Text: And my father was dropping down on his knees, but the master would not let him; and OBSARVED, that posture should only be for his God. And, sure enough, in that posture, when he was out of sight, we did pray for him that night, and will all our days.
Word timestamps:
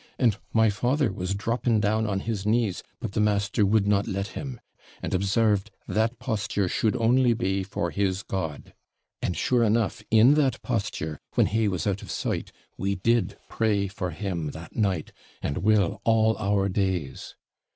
And 0.17 0.35
my 0.51 0.71
father 0.71 1.11
was 1.13 1.35
dropping 1.35 1.79
down 1.79 2.07
on 2.07 2.21
his 2.21 2.43
knees, 2.43 2.81
but 2.99 3.11
the 3.11 3.19
master 3.19 3.67
would 3.67 3.85
not 3.87 4.07
let 4.07 4.29
him; 4.29 4.59
and 5.03 5.13
OBSARVED, 5.13 5.69
that 5.87 6.17
posture 6.17 6.67
should 6.67 6.95
only 6.95 7.35
be 7.35 7.61
for 7.61 7.91
his 7.91 8.23
God. 8.23 8.73
And, 9.21 9.37
sure 9.37 9.63
enough, 9.63 10.01
in 10.09 10.33
that 10.33 10.59
posture, 10.63 11.19
when 11.35 11.45
he 11.45 11.67
was 11.67 11.85
out 11.85 12.01
of 12.01 12.09
sight, 12.09 12.51
we 12.79 12.95
did 12.95 13.37
pray 13.47 13.85
for 13.87 14.09
him 14.09 14.49
that 14.53 14.75
night, 14.75 15.11
and 15.39 15.59
will 15.59 16.01
all 16.03 16.35
our 16.39 16.67
days. 16.67 17.35